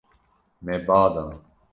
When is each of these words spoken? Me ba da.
Me 0.63 0.73
ba 0.87 0.99
da. 1.13 1.23